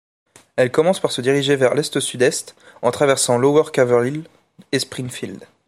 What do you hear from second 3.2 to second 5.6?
Lower Caverhill et Springfield.